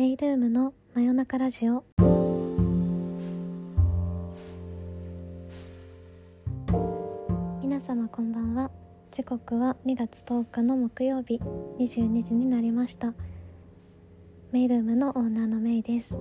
[0.00, 1.84] メイルームの真夜中ラジオ。
[7.60, 8.70] 皆様こんばんは。
[9.10, 11.38] 時刻は2月10日の木曜日。
[11.78, 13.12] 22時になりました。
[14.52, 16.16] メイルームのオーナーのメイです。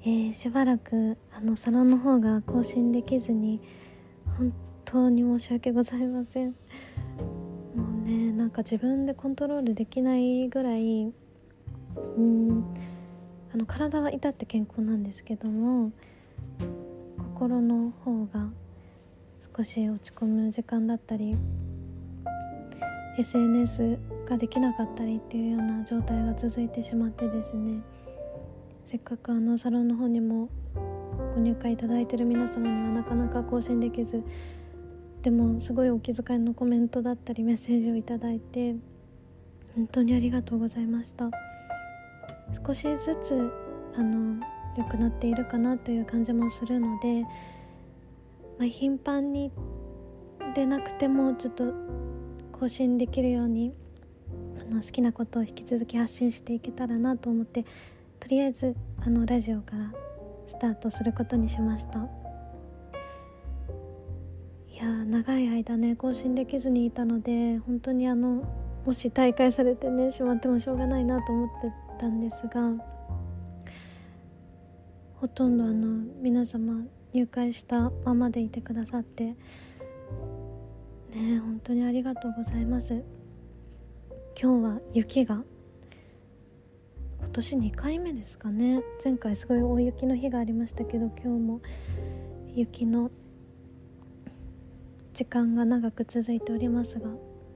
[0.00, 3.60] えー、しばらくあのサロンの方が更新できずに
[4.38, 4.54] 本
[4.86, 6.52] 当に申し訳ございません。
[7.76, 11.12] もうねなんか自分でコントロールできないぐらい
[12.16, 12.64] うん
[13.52, 15.92] あの体は至って健康なんですけども
[17.18, 18.48] 心の方が
[19.56, 21.36] 少し落ち込む時間だったり
[23.18, 23.98] SNS
[24.28, 27.80] ができなかったりっていうような状態が続いてしまってですね
[28.84, 30.48] せっかくあのサロンの方にも
[31.34, 34.22] ご入会いただいてる皆様にはなかなか更新できず
[35.22, 38.76] でもすごいお気遣いのコメントだったりメッセージをいただいて
[39.74, 41.30] 本当にありがとうございました。
[42.66, 43.52] 少しずつ
[43.96, 44.44] あの
[44.76, 47.22] 良くなっているかなという感じもするので、
[48.58, 49.50] まあ、頻繁に
[50.54, 51.74] でなくてもちょっと
[52.52, 53.74] 更新できるように
[54.60, 57.64] あの好きなことを引き続き発信していけたらなと思って
[58.20, 59.92] とりあえずあのラジオから
[60.46, 62.08] スタートすることにしました。
[64.70, 68.44] いや長い間ね更新できずにいたので本当にあの
[68.86, 72.72] もし大会されてねしまってもしょうがないなと思ってったんですが
[75.16, 79.34] ほとんどあの皆様入会したままでいてくださってね
[81.40, 83.02] 本当にありがとうございます。
[84.40, 85.42] 今日は雪が
[87.18, 88.80] 今年2回目ですかね。
[89.02, 91.60] 前回すごい大雪の日がありましたけど今日も
[92.54, 93.10] 雪の
[95.12, 97.08] 時間が長く続いておりますが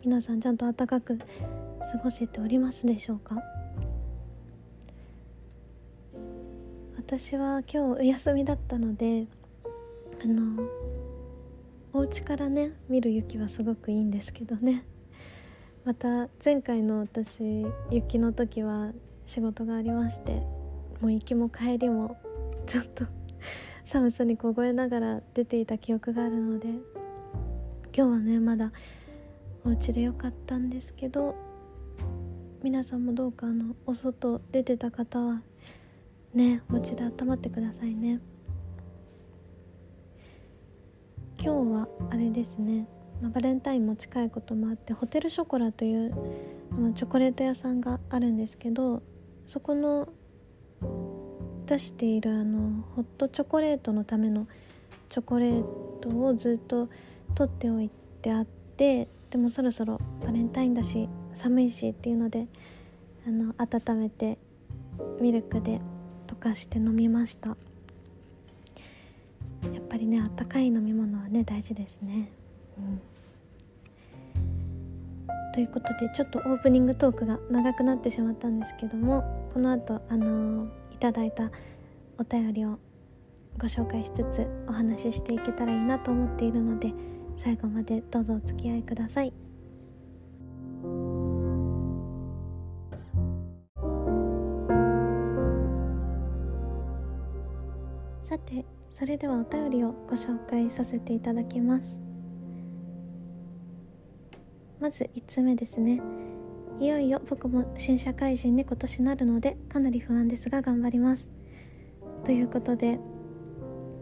[0.02, 1.26] 皆さんちゃんと暖かく過
[2.02, 3.36] ごせておりますでしょうか？
[7.14, 9.26] 私は今日お休みだったので
[10.24, 10.62] あの
[11.92, 14.86] お家からね見る雪はすごくいいんですけどね。
[15.84, 18.92] また前回の私雪の時は
[19.26, 20.36] 仕事がありまして
[21.02, 22.16] もう行きも帰りも
[22.64, 23.04] ちょっと
[23.84, 26.68] 寒さに凍えながら出ていた記憶があるので
[27.94, 28.72] 今日はねまだ
[29.66, 31.34] お家でよかったんですけど
[32.62, 35.42] 皆さんもどうかあのお外出てた方は
[36.34, 38.20] ねお家で温まってくださいね。
[41.44, 42.86] 今日はあれですね、
[43.20, 46.14] まあ、バレンタインも近いこともあってホテルショコラという
[46.70, 49.02] あのチョコレート屋さんがあるんですけど
[49.48, 50.08] そこの
[51.66, 54.46] 出しているあのホットチョコレートのための
[55.08, 55.64] チョコレー
[56.00, 56.88] トをずっと
[57.34, 62.46] 取っておいてあってでもそろそろバレンタインだし寒いしっていうので
[63.26, 64.38] あの温めて
[65.20, 65.80] ミルクで
[66.42, 67.50] かして飲みました。
[67.50, 67.56] や
[69.78, 72.32] っぱりねあったかい飲み物はね大事ですね。
[72.76, 73.00] うん。
[75.54, 81.50] ということでちょっとオープニングトークが長くなってしまったんですけどもこの後あのー、いただいた
[82.18, 82.78] お便りを
[83.58, 86.94] ご紹介しつつお話ししていけたらいいなと思っているので
[87.36, 89.32] 最後までどうぞお付き合いください。
[98.46, 102.00] てそれではお便りをご紹介させていただきます。
[104.80, 106.00] まず1つ目ですね。
[106.80, 111.30] いよいよ僕も新社会人に今年なるのでかなり不安ですが頑張ります。
[112.24, 112.98] ということで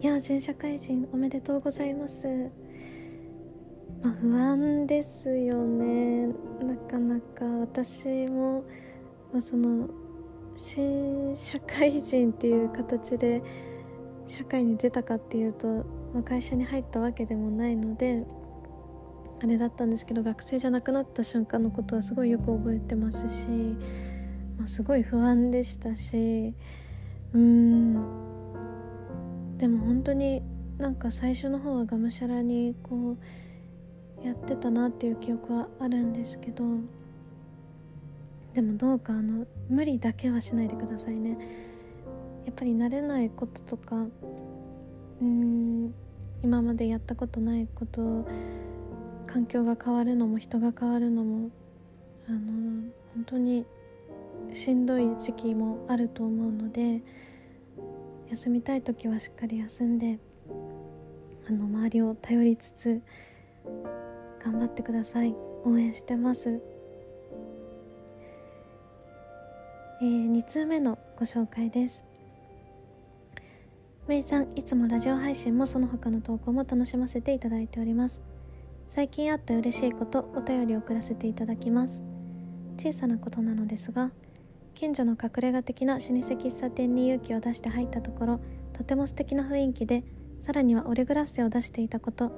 [0.01, 2.27] いや新社会人おめでとうございます。
[4.03, 6.29] まあ、不安ですよね。
[6.63, 8.65] なかなか私も、
[9.33, 9.89] まあ、その
[10.57, 13.43] 新社会人っていう形で
[14.31, 15.67] 社会に出たかっていうと、
[16.15, 18.25] まあ、会社に入ったわけでもないので
[19.43, 23.49] あれだったんですけど学生じゃなくなった瞬間のことはすごいよく覚えてますし、
[24.57, 26.55] まあ、すごい不安でしたし
[27.35, 27.95] うん
[29.59, 30.43] でも本当に
[30.79, 33.17] なんか最初の方はがむしゃらにこ
[34.23, 36.65] うやってたなっていう記憶はあるんですけど
[38.55, 41.70] でもどうかあの無理だけはしないでくださいね。
[42.45, 44.07] やっぱり慣れないこととか
[45.21, 45.95] うん
[46.43, 48.27] 今までやったことないこと
[49.27, 51.51] 環境が変わるのも人が変わるのも
[52.29, 53.67] あの本当に
[54.53, 57.03] しんどい時期もあると思うので
[58.31, 60.19] 休みたい時はしっかり休んで
[61.49, 63.03] あの周りを頼りつつ
[64.43, 65.35] 頑張ってください。
[65.65, 66.61] 応援してます。
[70.03, 72.07] えー、2通目のご紹介です。
[74.11, 78.23] めいさんいつもラジオ配信もその他の投稿も楽しませていただいております。
[78.89, 82.03] 最近あった嬉しいことお便りを送らせていただきます。
[82.77, 84.11] 小さなことなのですが
[84.75, 88.41] 近所の隠れ家的な老舗喫茶店に勇気を出して入ったところ
[88.73, 90.03] とても素敵な雰囲気で
[90.41, 92.33] さらにはオレグラッセを出していたこと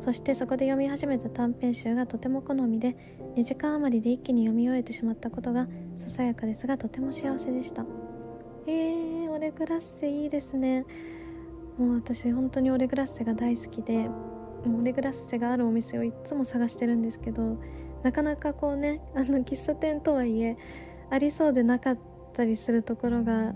[0.00, 2.96] そしてそこで読み始めた短編集がとても好みで
[3.36, 5.66] 2時間余りで一気に読み終えてしまったことが
[5.98, 7.84] ささやかですがとても幸せでした。
[8.66, 10.84] えー、オレグラッセいいですね。
[11.78, 14.08] もう私本当にオレグラッセが大好きで
[14.66, 17.58] オレグラッセがあるお店をいつも探してるんですけど
[18.02, 20.56] なかなかこうねあの喫茶店とはいえ
[21.10, 21.98] ありそうでなかっ
[22.34, 23.54] たりするところが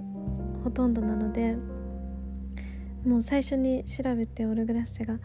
[0.64, 1.56] ほとんどなので
[3.04, 5.18] もう最初に調べてオレグラッセが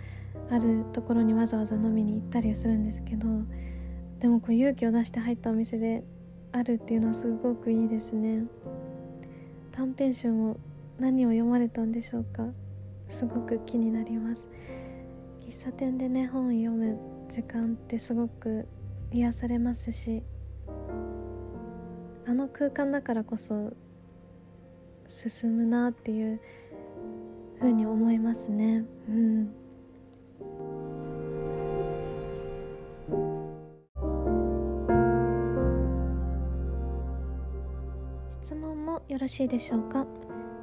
[0.50, 3.28] あるところにわざわざ飲みに行ったりするんですけど
[4.20, 6.04] でもこう勇気を出して入ったお店で
[6.52, 8.46] あるっていうのはすごくいいですね。
[9.72, 10.58] 短編集も
[10.98, 12.48] 何を読まれたんでしょうか。
[13.10, 14.48] すごく気になります。
[15.40, 16.98] 喫茶店でね本読む
[17.30, 18.68] 時間ってすごく
[19.12, 20.22] 癒されますし
[22.26, 23.72] あの空間だからこそ
[25.08, 26.42] 進むなっていう
[27.60, 28.84] ふうに思いますね。
[29.08, 29.54] うん。
[38.44, 40.06] 質問もよろしいでしょうか？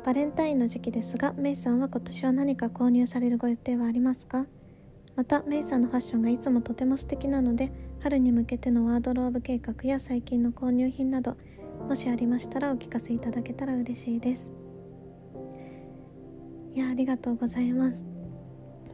[0.05, 4.45] バレンタインの時期ですがメイさんは今年は何か購入されるご予定はありますか？
[5.17, 11.39] またメイさんのファッションがいつもとても素敵なので春に向けてのワードローブ計画や最近の購入品など
[11.89, 14.51] もしありましたらお聞かせいただけたら嬉しいです。
[16.75, 18.07] いやありがとうございます。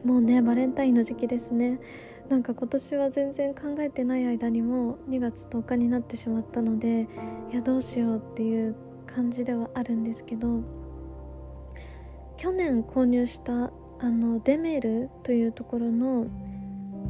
[0.05, 1.81] もうねバレンタインの時期ですね。
[2.29, 7.09] なんか今年は全然考えてない間にも2月10日になってしまったので
[7.51, 8.75] いやどうしようっていう
[9.05, 10.63] 感じではあるんですけど
[12.41, 16.25] 去年購入したあのデメルというところの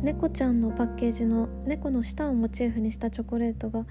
[0.01, 3.85] 猫ちゃんのパッケージの猫の舌をモチーフにしたチョコレートが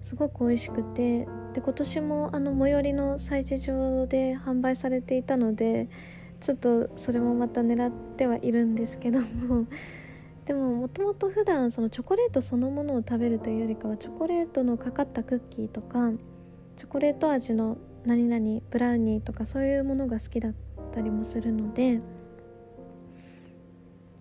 [0.00, 5.90] すごく美味しくてで今年もあの最寄りの催事場で販売されていたので
[6.40, 9.66] ちょっとそれもまた狙ってはいるんですけども
[10.46, 16.10] でももともと普段そのチョコレートそのものを食べるというよりかはチョコレートのかかったクッキーとか
[16.76, 20.54] チョコレート味の何々ブラウニーとかそういうものが好きだっ
[20.92, 22.00] たりもするので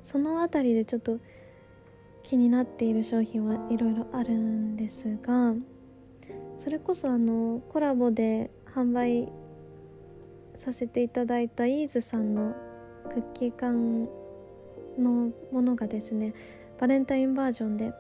[0.04, 1.20] その辺りでちょっと
[2.24, 5.54] 気になっている商品はいろいろあるんですが
[6.58, 9.30] それこそあのコラボで販売
[10.54, 12.56] させていただいたイーズさんの
[13.10, 14.04] クッキー缶
[14.98, 16.34] のものがですね
[16.80, 17.94] バレンタインバージョンで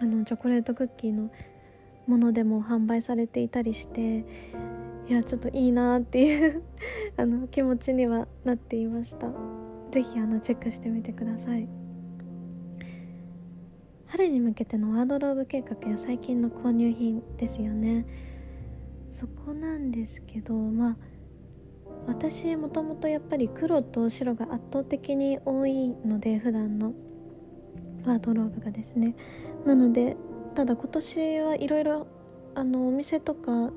[0.00, 1.30] あのチョコレートクッキーの
[2.06, 4.24] ものでも販売されていたりして
[5.08, 6.62] いやちょっといいなっていう
[7.16, 9.32] あの気持ちにはなっていました。
[9.92, 11.68] 是非チェックしてみてください。
[14.06, 18.04] 春に向けてのワードローブ計画や最近の購入品ですよね。
[19.10, 20.96] そこなんですけどまあ
[22.06, 26.92] 私もともとやっぱり黒と白が圧倒的に多いので普段の
[28.04, 29.14] ワードローブがですね。
[29.64, 30.16] なので
[30.56, 32.06] ただ今年はいろいろ
[32.54, 33.72] あのお店とか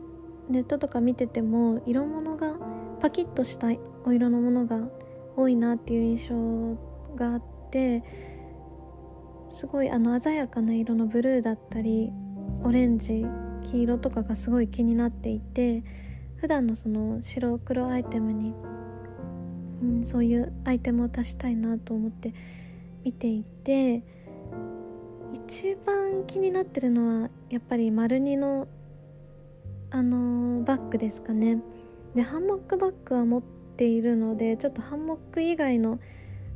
[0.50, 2.58] ネットとか見てても色物が
[3.00, 3.68] パキッとした
[4.04, 4.90] お色のものが
[5.36, 6.76] 多いなっていう印象
[7.16, 8.04] があって
[9.48, 12.12] すごいあの鮮やかな色のブルーだったり
[12.64, 13.26] オレンジ
[13.64, 15.84] 黄色とかがすごい気になっていて
[16.38, 18.54] 普段のその白黒アイテムに、
[19.82, 22.34] うん、そういうアイテムを足したいなと思って
[23.04, 24.04] 見ていて
[25.34, 28.68] 一番気になってるのはやっぱり丸二の
[29.92, 31.62] あのー、バッグですかね。
[32.16, 36.00] でハンモックバッグは持っているのでちょっとハンモック以外の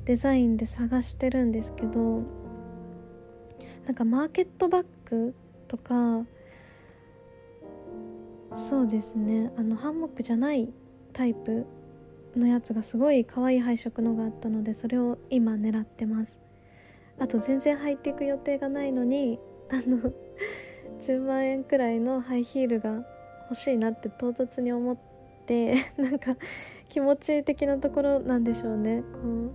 [0.05, 2.23] デザインで探してるんですけど
[3.85, 5.35] なんかマーケットバッグ
[5.67, 6.25] とか
[8.55, 9.51] そうですね。
[9.57, 10.71] あのハンモックじゃない
[11.11, 11.65] タイプ
[12.35, 16.39] のやつがすごい可愛い配色のがあったのでそれを今狙ってます。
[17.19, 20.13] あと全然履いていく予定がないのにあの
[20.99, 23.05] 10万円くらいのハイヒールが
[23.49, 24.97] 欲しいなって唐突に思っ
[25.45, 26.35] て なんか
[26.89, 29.03] 気持ち的なところなんでしょうね。
[29.13, 29.51] こう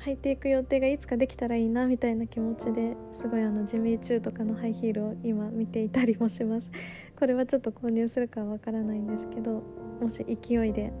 [0.00, 6.70] 履いていく予定がいつかできたらいいなみたいな気持ちですごいあのジミーチューとかのハイヒールを今見ていたりもします。
[7.18, 9.62] これはちょっと購入するかはわからないんですけど
[10.00, 10.92] もし勢いで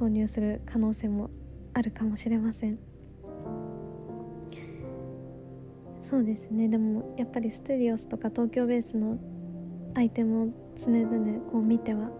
[0.00, 1.30] 購入する可能性も
[1.74, 2.78] あるかもしれません。
[6.00, 6.68] そうですね。
[6.68, 9.18] でもやっぱりステディオスとか東京ベースの
[9.94, 12.10] アイテムを常々こう見ては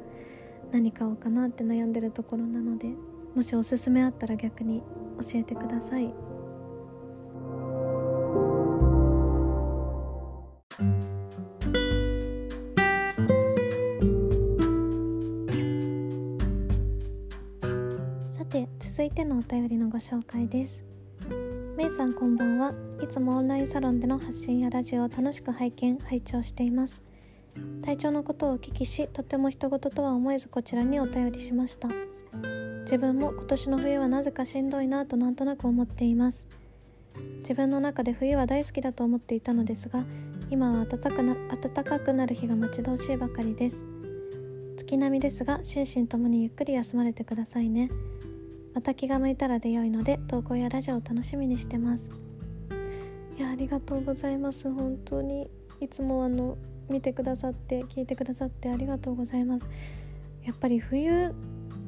[0.72, 2.88] 何買おうかなって悩んでるところなので
[3.34, 4.82] もしおすすめあったら逆に
[5.20, 6.12] 教えてください。
[18.30, 20.84] さて続いてのお便りのご紹介です。
[21.76, 22.72] めいさんこんばんは。
[23.00, 27.07] いつもオンラインサロンでの発信やラジオを楽しく拝見拝聴しています。
[27.82, 31.88] 体調のことをお聞きしとても人事とは思えずこちらにお便りしました。
[32.82, 36.46] 自分も今年の冬はなぜかしんどいなとなんとなく思っています。
[37.38, 40.04] 自分の中で冬は大好きだと思っていたのですが
[40.50, 43.84] 今は暖かな暖かくなる日が待ち遠しいばかりです。
[44.76, 47.90] 月並みですが心身ともにゆっくり休まれてくださいね。
[48.74, 52.10] また気が向いたらで良いので投稿やラジオを楽しみにしてます。
[53.36, 54.70] いやありがとうございます。
[54.70, 55.50] 本当に。
[55.80, 56.56] いつもあの
[56.88, 59.68] 見てくださって聞いてくださってありがとうございます。
[60.44, 61.34] やっぱり冬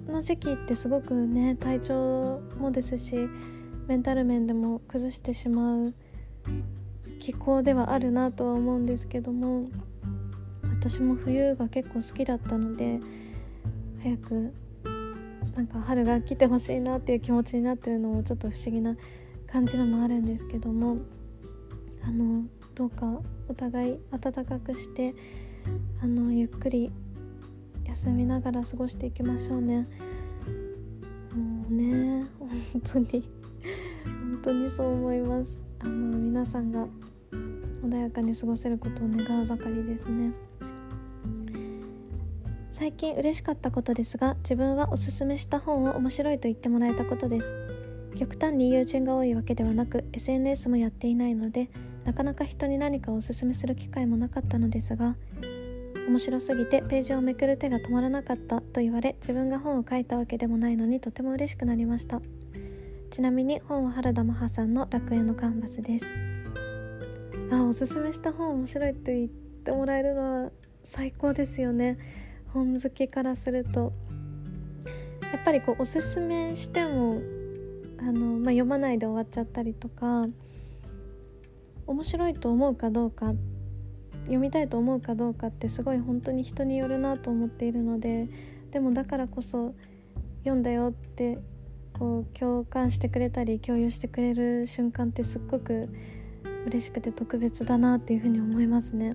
[0.07, 3.17] の時期ってすごくね体調もですし
[3.87, 5.95] メンタル面でも崩してしまう
[7.19, 9.69] 気候ではあるなとは思うんですけども
[10.63, 13.01] 私も冬が結構好きだったので
[14.03, 14.55] 早く
[15.55, 18.97] なんか春が来てほしいなっていう気持ちになってるのもちょっと不思議な
[19.47, 20.99] 感じのもあるんですけども
[22.03, 22.45] あの
[22.81, 25.15] どうかお互い暖かくして
[26.03, 26.91] あのゆっくり
[27.85, 29.87] 休みながら過ごしていきましょうね。
[31.37, 33.29] もうね本当に
[34.33, 35.61] 本当にそう思います。
[35.81, 36.87] あの皆さんが
[37.83, 40.33] 穏やかに過ごせることを願うばかりですね。
[42.71, 47.55] 最近嬉しかったことですが自分はおすすめした本を面白いと言ってもらえたことです。
[48.17, 51.69] 極端に友人が多いわけではなく SNS もやっていないので
[52.05, 55.17] なかなか人に何かをおすすめする機会もなかったのですが
[56.09, 62.21] 面白すぎてページをめくる手が止まらなかったと言われ自分が本を書いたわけでもないのにとても嬉しくなりました。
[63.11, 66.07] ちなみに本は原田マハさんの楽園のカンバスです。
[67.53, 70.51] あおすすめした本面白いって言ってもらえるのは
[70.85, 71.99] 最高ですよね。
[72.53, 73.93] 本好きからすると。
[75.33, 77.21] やっぱりこうおすすめしても
[78.01, 80.27] あの、まあ、読まないで終わっちゃったりとか
[81.91, 83.35] 面白いと思うかどうか
[84.23, 88.29] 読みたいと思うかどうかってすごい本当に人によるなと思っているので
[88.71, 89.75] でもだからこそ
[90.45, 91.39] 読んだよって
[91.99, 95.89] こう共感してくれたり共有してくれる瞬間ってすっごく
[96.67, 99.15] 嬉しくて特別だなっていうふうに思いますね。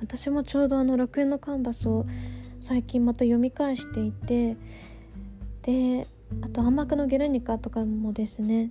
[0.00, 2.06] 私もちょうどあの楽園のカンバスを
[2.60, 4.56] 最近また読み返していて
[5.62, 6.06] で
[6.40, 8.70] あと「暗幕のゲルニカ」とかもですね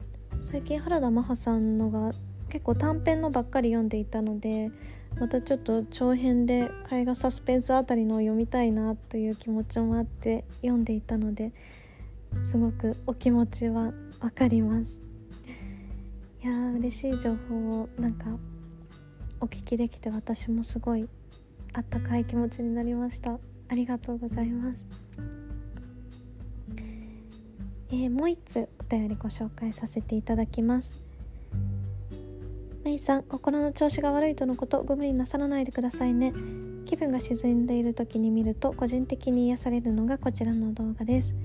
[0.49, 2.13] 最近原田マハさんのが
[2.49, 4.71] 結構短編のばっかり読んでいたので
[5.19, 11.51] またちょっと長編で絵画サスペンスあたりのを読みたいなという気持ちもあって読んでいたので
[12.45, 15.01] すごくお気持ちは分かります。
[16.43, 18.25] いやー嬉しい情報をなんか
[19.39, 21.07] お聞きできて私もすごい
[21.73, 23.39] あったかい気持ちになりました。
[23.69, 24.85] ありがとうございます。
[27.89, 31.06] えー、もう一つお便りご紹介させていただきます。
[32.87, 36.31] メイさん心の調子が悪いとのことご無理なさらないでくださいね。
[36.85, 41.35] 気分が沈んでいる時に見ると個人的に癒されるのがこちらの動画です。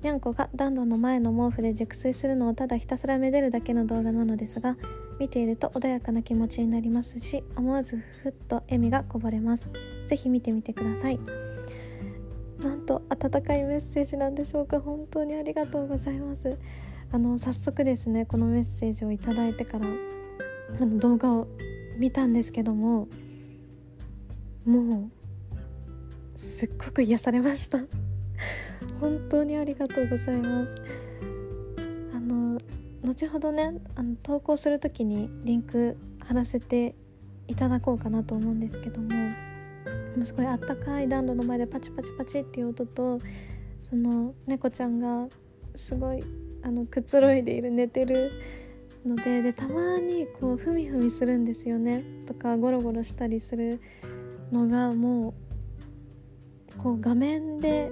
[0.00, 4.78] にゃんこが暖炉の前の毛布で熟睡するのをただひたすらめでるだけの動画なのですが
[5.20, 9.68] 見ていると穏やかな気持ちになりますし思わずふっと笑みがこぼれます。
[10.06, 11.20] ぜひ見てみてください。
[12.60, 14.80] なんと温かいメッセージなんでしょうか。
[14.80, 16.56] 本当にありがとうございます。
[17.12, 19.86] あの早速ですねこのメッセージをいただいてから
[20.76, 21.48] あの動画を
[21.96, 23.08] 見たんですけども
[24.64, 25.10] も
[26.36, 27.78] うすっごく癒されました。
[29.00, 30.74] 本当にありがとうございます。
[32.14, 32.60] あの
[33.02, 36.94] 後ほどねあの投稿する時にリンク貼らせて
[37.46, 39.08] いただこうかなと思うんですけども
[40.24, 43.18] すごいあったかい暖炉の前でパチパチパチっていう音と
[43.84, 45.28] その猫ちゃんが
[45.74, 46.22] すごい
[46.62, 48.32] あのくつろいでいる寝てる
[49.08, 52.04] のででたまにこうふみふみするんですよね。
[52.26, 53.80] とかゴロゴロしたりする
[54.52, 55.34] のがも
[56.76, 57.90] うこう画面で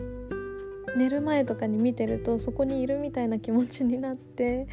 [0.96, 4.68] 寝る前とかに見てるとそこにいるみたいな気持ちになって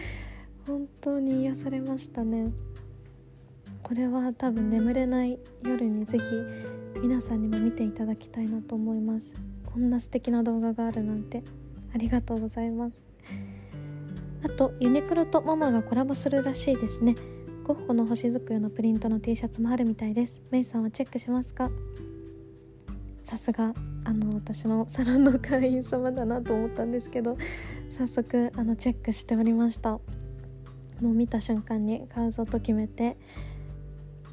[0.68, 2.52] 本当に癒されましたね。
[3.82, 6.26] これは多分眠れない夜にぜひ
[7.02, 9.34] 皆さんにも見ていただきたいなと思います。
[9.66, 11.44] こんな素敵な動画があるなんて
[11.94, 13.03] ありがとうございます。
[14.44, 17.16] あとユニクロとママがコラボするらしいですね。
[17.64, 20.42] ゴッホの星机のプリントの T シャツもあるみたいです。
[20.52, 21.72] メイさんはチェックしますか？
[23.24, 23.74] さすが
[24.04, 27.38] あの私のサロンの会員様だなと思ったんですけど
[27.90, 29.92] 早速あのチェックしておりました。
[29.92, 30.02] も
[31.02, 33.18] う見た瞬間に買うぞと決めて。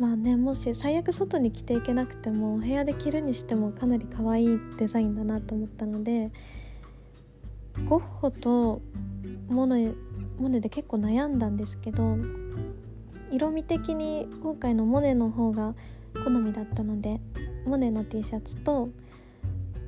[0.00, 6.32] まあねもし最悪外に着ていけなくてもお部屋で着るにしてもかなり可愛いデザインだなと思ったので
[7.88, 8.80] ゴッホと
[9.48, 9.92] モネ
[10.38, 12.16] モネで結構悩んだんですけど
[13.30, 15.74] 色味的に今回のモネの方が
[16.24, 17.20] 好みだったので
[17.64, 18.88] モネの T シャツと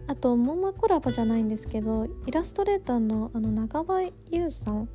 [0.07, 4.89] あとモンマコラボじゃないんですけどイラストレーターのあの長場優さん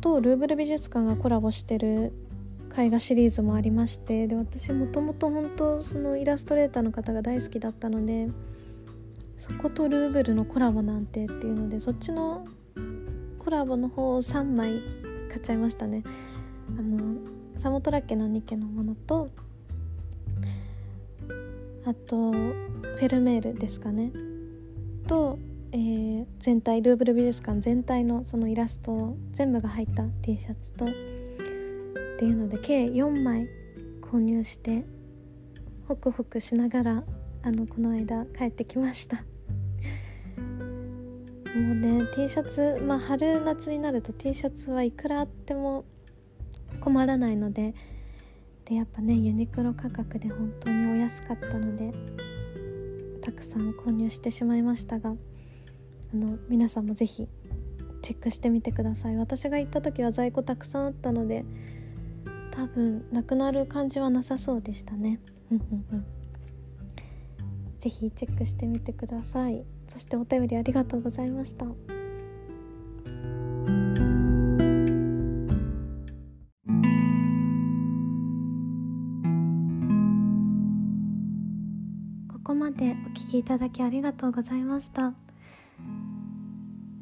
[0.00, 2.12] とルーブル美術館がコラボしてる
[2.76, 8.28] 絵画シリーズもありましてで私もともと本当そのイラストレーターの方が大好きだったので
[9.44, 12.46] そことルーブルのコラボなんてっていうのでそっちの
[13.38, 14.80] コラボの方を3枚
[15.28, 16.02] 買っちゃいましたね。
[16.78, 17.18] あの
[17.58, 19.28] サモトラ家の2家のものと
[21.84, 24.12] あとフェルメールですかね。
[25.06, 25.38] と、
[25.72, 30.88] えー、全体ルーブル美術館全体のそのイラスト全部が入った T シャツとっ
[32.18, 33.46] ていうので計4枚
[34.00, 34.86] 購入して
[35.86, 37.04] ホクホクしながら
[37.42, 39.22] あのこの間帰ってきました。
[41.54, 45.84] もうね T シャツまあ春夏になると T シャツはいくらあっても
[46.80, 47.74] 困らないので
[48.64, 51.92] でやっぱねユニクロ価格で本当にお安かったので
[53.20, 55.14] たくさん購入してしまいましたがあ
[56.16, 57.28] の皆さんも是非
[58.02, 59.16] チェックしてみてください。
[59.16, 61.44] 私が行った時は在庫たくさんあったので
[62.50, 65.20] 多分なくなる感じはなさそうでしたね。
[67.80, 69.64] 是非チェックしてみてください。
[69.86, 71.66] そしてお便りありがとうございました。
[71.66, 71.74] こ
[82.42, 85.14] こまでお聞きいただきありがとうございました。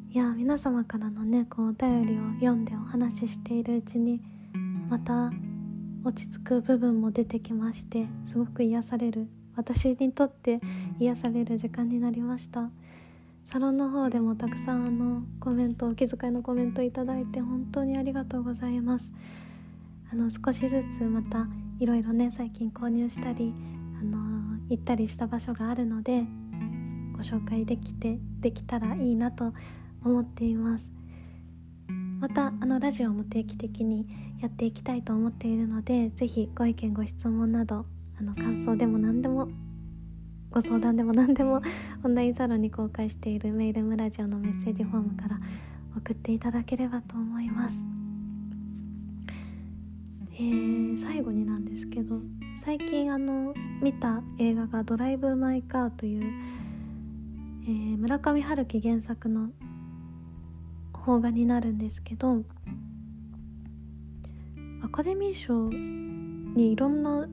[0.09, 4.21] いや皆様からのねこうお便りを読んでお話ししているうちに
[4.87, 5.31] また
[6.03, 10.59] 落ち着く部分も出てきましてすごく癒される私にとって
[10.99, 12.69] 癒される時間になりました。
[13.45, 19.11] サロンの方でもたくさんあのコメントお気遣いのコメントいただいて本当にありがとうございます。
[20.11, 21.47] あの少しずつまた
[21.79, 23.53] いろいろね最近購入したり
[23.99, 24.17] あの
[24.69, 26.23] 行ったりした場所があるので
[27.13, 29.53] ご紹介できてできたらいいなと
[30.03, 30.89] 思っています。
[32.19, 34.07] またあのラジオも定期的に
[34.39, 37.85] やっていきたいと思っているので是非ご意見ご質問など
[38.19, 39.49] あの感想でも何でも
[40.51, 41.61] ご相談でも何でも
[42.03, 45.39] オンラインサロンに公開しているメールムラジオのメッセージフォームから
[45.97, 47.77] 送っていただければと思います。
[50.35, 52.19] えー、最後になんですけど
[52.55, 56.23] 最近あの見た映画が「ドライブ・マイ・カー」という、
[57.63, 59.51] えー、村上春樹原作の
[60.91, 62.43] 邦画になるんですけど
[64.81, 67.27] アカデミー賞にいろんな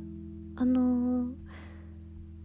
[0.61, 1.33] あのー、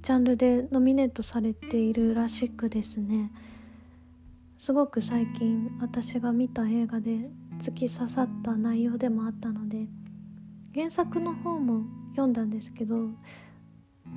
[0.02, 3.30] ジャンルでノミネートされているらしくですね。
[4.58, 9.88] すごく最近私が見た映画で突き刺さった内容でもあったので
[10.74, 13.10] 原作の方も読んだんですけど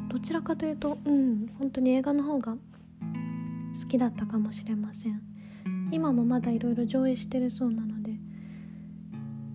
[0.08, 5.20] どちらかというとうん本当に映画の方が好きだったかもしれません。
[5.90, 8.12] 今もまだいろいろ上映してるそうなので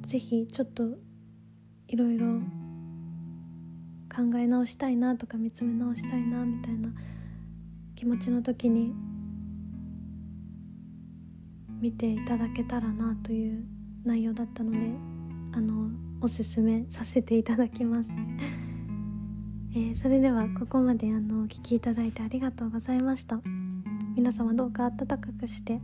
[0.06, 0.84] 是非ちょっと
[1.88, 2.42] いろいろ
[4.16, 6.90] 考え直したいなとか見つめ直したいなみたいな
[7.96, 8.94] 気持ちの時に
[11.82, 13.66] 見ていただけたらなという
[14.06, 14.78] 内容だったので
[15.54, 15.90] あの
[16.22, 18.10] おすすめさせていただきます。
[19.76, 23.42] えー、それではここまであのお聞きいただいてありがとうございました。
[24.16, 25.82] 皆様どうか暖かくして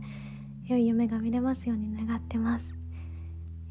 [0.66, 2.76] 良い夢が見れますように願ってます、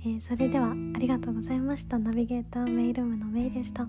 [0.01, 1.97] えー、それではありがとうございました。
[1.97, 3.87] ナビゲーターメイルームのメイでした。